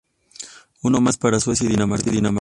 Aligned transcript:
Uno 0.81 0.99
más 0.99 1.17
para 1.19 1.39
Suecia 1.39 1.67
y 1.67 1.73
Dinamarca. 1.73 2.09